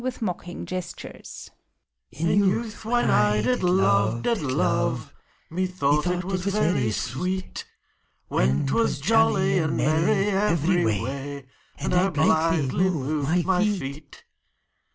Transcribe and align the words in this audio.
In 0.03 0.65
youth 2.43 2.83
when 2.85 3.11
I 3.11 3.43
did 3.43 3.61
love, 3.61 4.23
did 4.23 4.41
love, 4.41 5.13
Methought 5.51 6.07
it 6.07 6.23
was 6.23 6.43
very 6.45 6.89
sweet; 6.89 7.65
When 8.27 8.65
't 8.65 8.73
was 8.73 8.99
jolly 8.99 9.59
and 9.59 9.77
merry 9.77 10.29
every 10.31 10.83
way, 10.83 11.45
And 11.77 11.93
I 11.93 12.09
blithely 12.09 12.89
moved 12.89 13.45
my 13.45 13.63
feet. 13.63 14.23